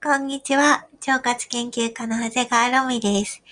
[0.00, 0.86] こんにちは。
[1.08, 3.42] 腸活研究家の長谷川ロミです。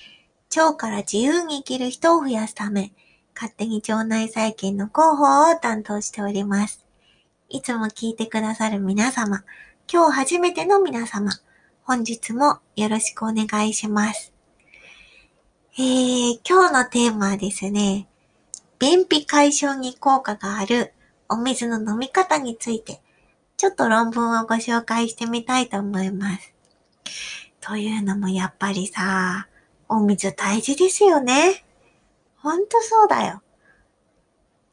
[0.56, 2.92] 腸から自由に生きる人を増やすため、
[3.34, 6.86] 勝手に腸内細菌の広報を担当しております。
[7.48, 9.42] いつも聞いてくださる皆様、
[9.92, 11.32] 今日初めての皆様、
[11.82, 14.32] 本日もよろしくお願いします。
[15.76, 18.06] えー、今日のテーマはですね、
[18.78, 20.92] 便秘解消に効果がある
[21.28, 23.00] お水の飲み方について
[23.56, 26.54] ちょっと論文をご紹介してみたいと思います。
[27.60, 29.48] というのもやっぱりさ、
[29.88, 31.64] お水大事ですよね。
[32.36, 33.42] ほんとそうだよ。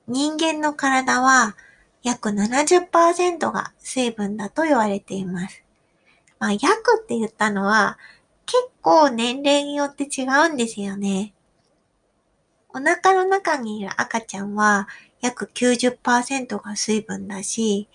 [0.07, 1.55] 人間の体は
[2.03, 5.63] 約70%が水分だと言われています。
[6.37, 7.97] まあ、約って言ったのは
[8.45, 11.33] 結構年齢によって違うんですよね。
[12.75, 14.87] お腹の中にいる赤ちゃんは
[15.21, 17.87] 約90%が水分だし、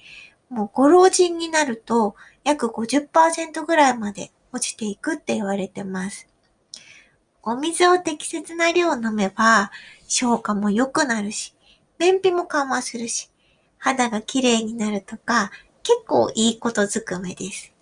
[0.51, 6.29] もうご老人になると約50%ぐらいまで落ちていくって言われてます。
[7.43, 9.71] お水を適切な量飲めば
[10.07, 11.55] 消化も良くなるし、
[11.99, 13.31] 便秘も緩和するし、
[13.79, 15.51] 肌が綺麗になるとか
[15.83, 17.73] 結構いいことずくめです。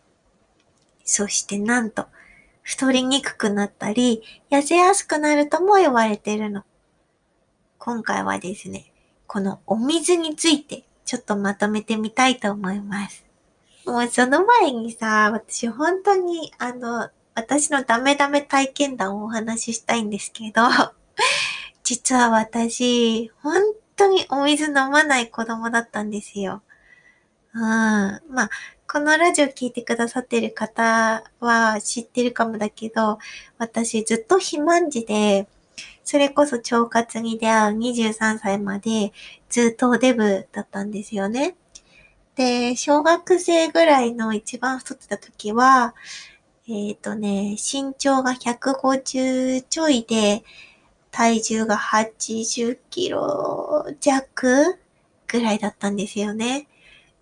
[1.05, 2.07] そしてなんと、
[2.63, 6.65] 太りにくくなったり、痩せやすくなるとも言われてるの。
[7.79, 8.93] 今回はですね、
[9.29, 13.25] このお水についてちょっとまとめてみたいと思います。
[13.87, 20.63] もうその前にさ、私本当にあの、私のダメダメ体験談をお話ししたいんですけど、
[21.85, 23.63] 実は私、本
[23.95, 26.63] 当にお水飲まない子供だったんですよ。
[27.55, 27.63] うん。
[27.63, 28.51] まあ、
[28.89, 33.19] このラジオ聞いてくださってる方は知ってるかもだけど、
[33.59, 35.47] 私ずっと肥満児で、
[36.05, 39.13] それこそ腸活に出会う23歳まで
[39.49, 41.57] ずっとデブだったんですよね。
[42.37, 45.95] で、小学生ぐらいの一番太ってた時は、
[46.69, 50.45] えっ、ー、とね、身長が150ちょいで、
[51.11, 54.79] 体重が80キロ弱
[55.29, 56.69] ぐらいだったんですよね。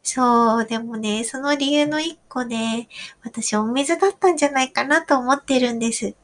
[0.02, 2.88] そう、でもね、その理由の一個ね、
[3.22, 6.08] 私お水だったんじゃないかなと思ってるんです。
[6.08, 6.14] っ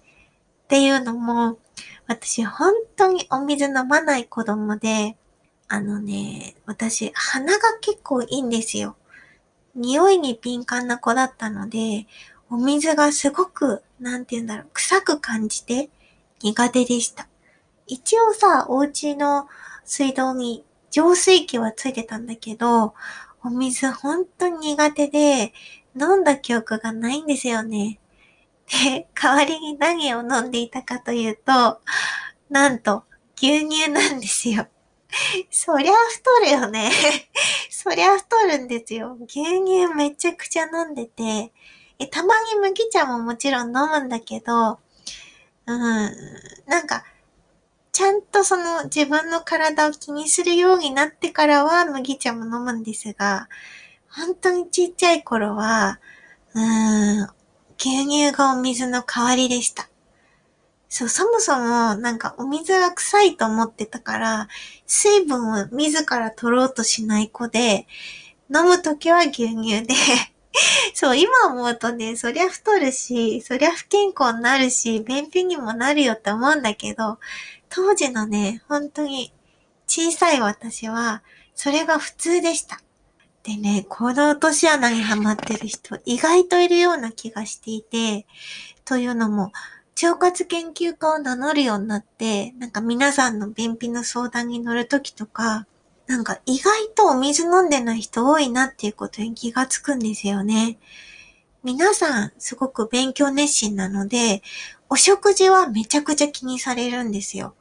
[0.68, 1.58] ていうのも、
[2.10, 5.16] 私本当にお水飲まない子供で、
[5.68, 8.96] あのね、私鼻が結構いいんですよ。
[9.76, 12.08] 匂いに敏感な子だったので、
[12.50, 15.88] お水がすごく、なんて言うんだろう、臭く感じて
[16.42, 17.28] 苦手でした。
[17.86, 19.46] 一応さ、お家の
[19.84, 22.92] 水道に浄水器はついてたんだけど、
[23.44, 25.52] お水本当に苦手で、
[25.94, 27.99] 飲んだ記憶がないんですよね。
[28.70, 31.80] で、代わりに何を飲んでいたかというと、
[32.48, 33.04] なんと、
[33.36, 34.68] 牛乳なんですよ。
[35.50, 36.90] そりゃ太るよね。
[37.70, 39.16] そりゃ太るんですよ。
[39.26, 41.52] 牛乳めちゃくちゃ飲んでて、
[41.98, 44.78] えたまに麦茶ももちろん飲むんだけど、
[45.66, 46.10] うん、
[46.66, 47.04] なんか、
[47.92, 53.48] ちゃんとその自分の体を気にするようになってからは麦茶も飲むんですが、
[54.08, 56.00] 本当にちっちゃい頃は、
[56.54, 57.30] うーん、
[57.82, 59.88] 牛乳がお水の代わりでした。
[60.90, 64.48] そう、そもそもなんかお水が臭いと思ってたから、
[64.86, 67.86] 水分を自ら取ろうとしない子で、
[68.54, 69.94] 飲むときは牛乳で
[70.94, 77.18] そう、今思うとね、そりゃ太るし、そりゃ不健康になるし、便秘にもなるよって思うんだけど、
[77.68, 79.32] 当時のね、本当に
[79.86, 81.22] 小さい私は、
[81.54, 82.82] それが普通でした。
[83.42, 88.26] でね、この落とし穴にはまってる人意外といるような気がしていて、
[88.84, 89.52] というのも、
[90.02, 95.66] 腸活研究家を名乗るようになって、なんか皆さんの便秘の相談に乗るときとか、
[96.06, 100.78] なんか意外とお水飲んでない人多いなっていうことに気がつくんですよね。
[101.62, 104.42] 皆さんすごく勉強熱心なので、
[104.88, 107.54] お食事はめちゃくちゃ気にされるんですよ。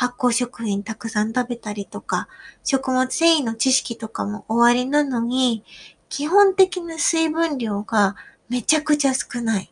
[0.00, 2.26] 発酵食品たくさん食べたりとか、
[2.64, 5.62] 食物繊維の知識とかも終わりなのに、
[6.08, 8.16] 基本的な水分量が
[8.48, 9.70] めちゃくちゃ少ない。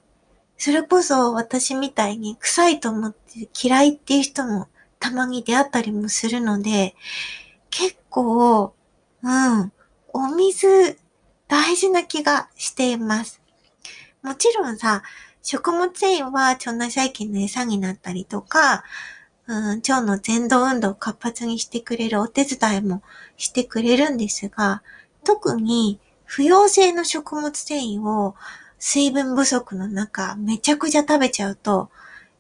[0.58, 4.69] それこそ私みたいに臭いと思って嫌いっていう人も
[5.00, 6.94] たまに出会ったりもするので、
[7.70, 8.75] 結構、
[9.23, 9.73] うん、
[10.12, 10.99] お水
[11.47, 13.41] 大事な気がしています。
[14.20, 15.02] もちろんさ、
[15.43, 18.85] 食物繊維は腸内細菌の餌になったりとか、
[19.49, 23.03] うん、腸の前動運動を活発にしてくれるお手伝いも
[23.39, 24.83] してくれるんですが、
[25.25, 28.35] 特に不溶性の食物繊維を
[28.79, 31.89] 水分不足の中めちゃくちゃ食べちゃうと、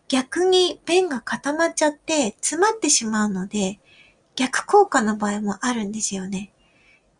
[0.08, 3.80] 逆に便が固まっちゃって詰まってしまうので、
[4.36, 6.52] 逆効果の場合もあるんですよね。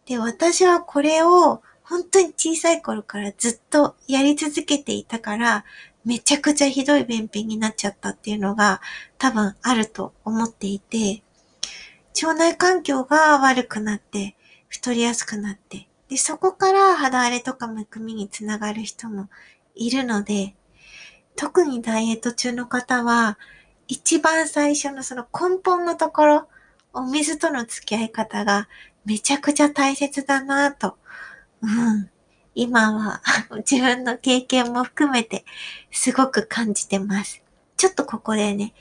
[0.05, 5.64] で、私はこれを本当に小さい頃からずっとやり続けていたから、
[6.08, 8.81] めちゃくちゃひどい便秘になっちゃったっていうのが
[9.19, 11.22] 多分あると思っていて、
[12.22, 14.34] 腸内環境が悪くなって
[14.69, 19.28] 太りやすくなって、で、そこから肌荒れとかむくみにつながる人も
[19.75, 20.55] いるので、
[21.37, 23.38] 特にダイエット中の方は、
[23.87, 26.49] 一番最初のその根本のところ、
[26.94, 28.66] お水との付き合い方が
[29.04, 30.96] めちゃくちゃ大切だなぁと、
[31.61, 32.08] うん。
[32.60, 33.22] 今は
[33.58, 35.44] 自分の経験も含めて
[35.93, 37.40] すごく感じてます。
[37.76, 38.75] ちょっとここでね、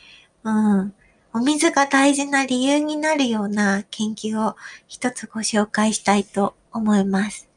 [0.44, 0.94] うん。
[1.32, 4.56] お水が大事な理由になるような研究を
[4.88, 7.48] 一つご紹介したいと思います。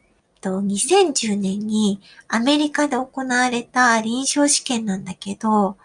[0.42, 5.78] 2010年にアメリカで行われた臨床試験なんだけど、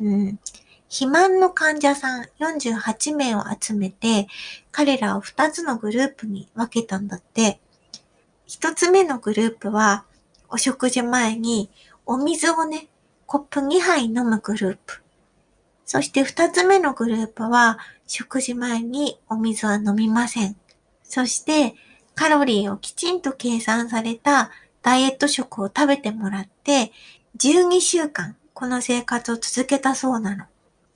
[0.00, 0.38] うん、
[0.88, 4.28] 肥満の患者さん48名を集めて、
[4.72, 7.60] 彼らを2つのグループに分けたんだって。
[8.48, 10.04] 1つ目のグループは、
[10.48, 11.70] お食事前に
[12.06, 12.88] お水をね、
[13.26, 15.02] コップ2杯飲むグループ。
[15.84, 20.56] そして2つ目のグループは、食事前にお水は飲みません。
[21.02, 21.74] そして、
[22.14, 24.50] カロリーをきちんと計算された
[24.82, 26.90] ダイエット食を食べてもらって、
[27.36, 30.46] 12週間この生活を続けたそうなの。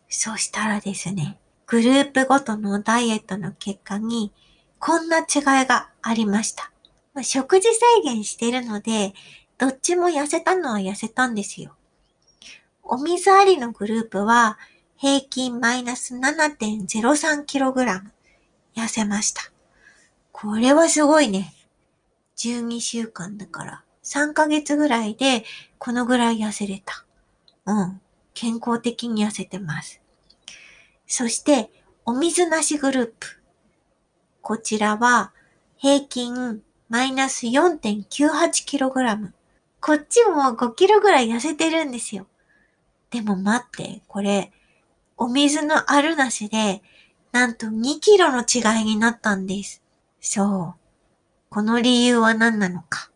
[0.08, 4.32] そしたらですね、グループごとのダイエットの結果に、
[4.78, 6.71] こんな違いがありました。
[7.14, 9.14] ま、食事制限してるので、
[9.58, 11.76] どっちも痩せたのは痩せたんですよ。
[12.82, 14.58] お水ありのグループは、
[14.96, 18.02] 平均マイナス 7.03kg
[18.76, 19.42] 痩せました。
[20.30, 21.54] これはすごいね。
[22.36, 25.44] 12週間だから、3ヶ月ぐらいで
[25.78, 27.04] このぐらい痩せれた。
[27.66, 28.00] うん。
[28.34, 30.00] 健康的に痩せてます。
[31.06, 31.70] そして、
[32.04, 33.40] お水なしグループ。
[34.40, 35.32] こちらは、
[35.76, 36.62] 平均
[36.92, 39.30] マイナス 4.98kg。
[39.80, 42.26] こっちも 5kg ぐらい痩せてるんですよ。
[43.08, 44.52] でも待って、これ、
[45.16, 46.82] お水のあるなしで、
[47.32, 49.82] なんと 2kg の違いになったんです。
[50.20, 50.80] そう。
[51.48, 53.10] この理由は何なのか。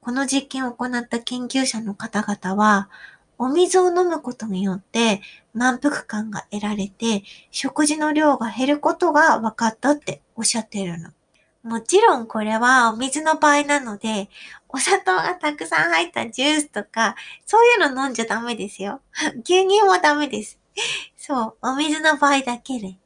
[0.00, 2.88] この実験を行った研究者の方々は、
[3.36, 5.22] お水を飲むことによって
[5.54, 11.10] 満腹感が得られて、食事の量が減ることが分かったっておっしゃってるの。
[11.62, 14.28] もちろんこれはお水の場合なので、
[14.68, 17.14] お砂糖がたくさん入ったジュースとか、
[17.46, 19.00] そういうの飲んじゃダメですよ。
[19.44, 20.58] 牛乳もダメです。
[21.16, 22.96] そう、お水の場合だけで。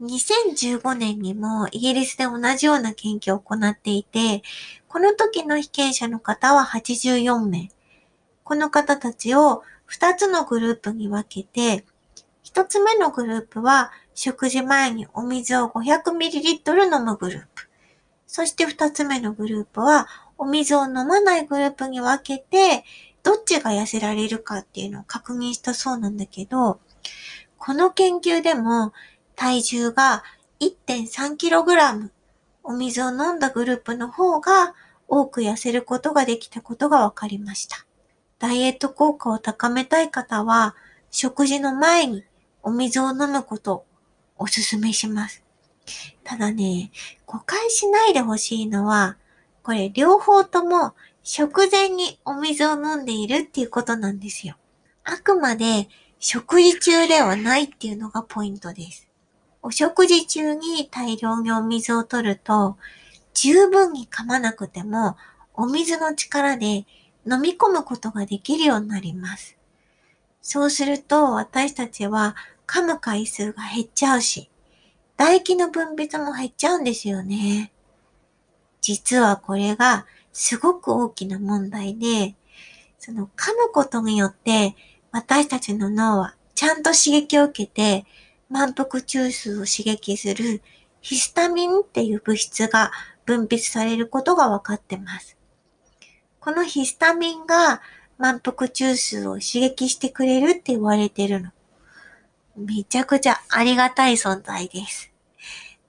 [0.00, 4.42] 2015年にもイギリスで同じような研究を行っていて、
[4.88, 7.70] この時の被験者の方は84名。
[8.42, 11.84] この方たちを2つのグループに分けて、
[12.44, 17.71] 1つ目のグループは食事前にお水を 500ml 飲むグループ。
[18.34, 20.08] そして2つ目のグループは
[20.38, 22.82] お水を飲まないグループに分けて、
[23.22, 26.80] どっちが痩せられるかっていうのを確認したそうなんだけど、
[27.58, 28.94] この研究でも
[29.36, 30.24] 体重が
[30.60, 32.08] 1.3kg
[32.64, 34.74] お水を飲んだグループの方が
[35.08, 37.84] 多く痩せることができたことが分かりました。
[38.38, 40.74] ダイエット効果を高めたい方は、
[41.10, 42.24] 食事の前に
[42.62, 43.84] お水を飲むことを
[44.38, 45.44] お勧めします。
[46.24, 46.90] ただね、
[47.26, 49.16] 誤解しないでほしいのは、
[49.62, 54.56] これ両方とも食前にお水を飲んでいるっていうことなんですよ。
[55.04, 59.08] あくまで食事中ではないっていうのがポイントです。
[59.62, 62.76] お食事中に大量にお水を取ると、
[63.34, 65.16] 十分に噛まなくても、
[65.54, 66.86] お水の力で
[67.26, 69.56] 飲み込むことができるようになります。
[70.40, 72.34] そうすると私たちは
[72.66, 74.50] 噛む回数が減っちゃうし、
[75.22, 77.70] 唾液の分泌も減っちゃうんですよね。
[78.80, 82.34] 実はこれがすごく大きな問題で、
[82.98, 84.74] その噛むことによって
[85.12, 88.04] 私たちの脳はちゃんと刺激を受けて
[88.50, 90.60] 満腹中枢を刺激する
[91.00, 92.90] ヒスタミンっていう物質が
[93.24, 95.36] 分泌されることが分かってます。
[96.40, 97.80] このヒスタミンが
[98.18, 101.50] 満腹中枢を刺激してくれるって言われてるの。
[102.56, 105.11] めちゃくちゃありがたい存在です。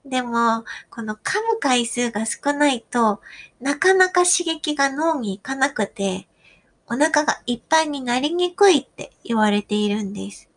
[0.04, 3.20] でも、この噛む回数が少ないと、
[3.60, 6.28] なかなか刺激が脳に行かなくて、
[6.86, 10.50] お腹がいっぱいになりにくいって言われているんです。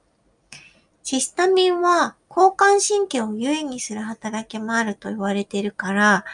[1.04, 6.26] シスタミンは交感神経を優位にする働きもあると言われているから、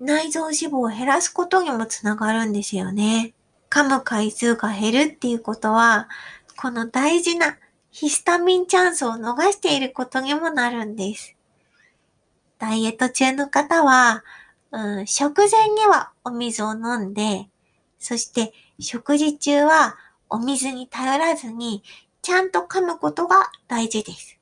[0.00, 3.34] 内臓脂肪を減らすことにもつながるんですよね。
[3.68, 6.08] 噛む回数が減るっていうことは、
[6.56, 7.58] この大事な
[7.90, 11.35] ヒスタミンチャンスを逃していることにもなるんです。
[12.58, 14.24] ダイエット中の方は、
[14.70, 17.48] うん、食前にはお水を飲んで、
[17.98, 19.96] そして食事中は
[20.28, 21.82] お水に頼らずに
[22.22, 24.38] ちゃんと噛むことが大事です。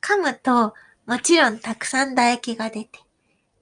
[0.00, 0.74] 噛むと
[1.06, 3.00] もちろんたくさん唾液が出て、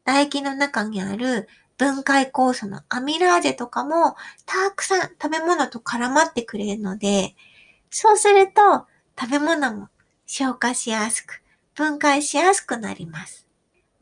[0.04, 4.14] 唾液の中にある分解酵素のアミラーゼとかも
[4.46, 7.34] たくさん食べ物と絡まってくれるので、
[7.90, 8.86] そうすると
[9.18, 9.88] 食べ物も
[10.26, 11.42] 消化しやすく、
[11.74, 13.46] 分解しやすくなります。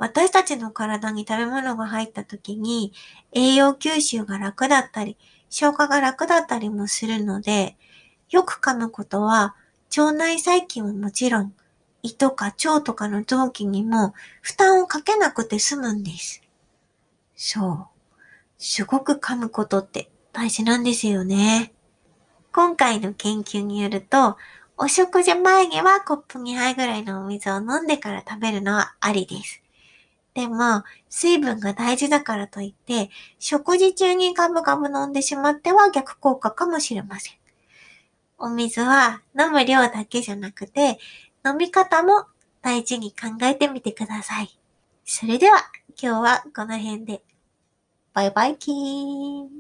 [0.01, 2.95] 私たちの体に食べ物が入った時に
[3.33, 5.19] 栄養吸収が楽だったり、
[5.51, 7.77] 消化が楽だったりもするので、
[8.31, 9.55] よく噛むことは
[9.95, 11.53] 腸内細菌はもちろん
[12.03, 16.43] 胃とか腸とかの臓器にも負担をかけなくて済むんです。
[17.37, 17.87] そう。
[18.57, 21.75] すごく噛むことって大事なんですよね。
[22.55, 24.39] 今回の研究によると、
[24.79, 29.60] お食事前にはコップ2杯ぐらいのお水を飲んでから食べるのはありです。
[30.35, 37.35] でも、水分が大事だからといって、食事中にガブガブ飲んでしまっては逆効果かもしれません。
[38.39, 40.99] お水は飲む量だけじゃなくて、
[41.45, 42.27] 飲み方も
[42.63, 44.59] 大事に考えてみてください。
[45.05, 45.59] それでは、
[46.01, 47.23] 今日はこの辺で。
[48.13, 49.60] バイバイキーン。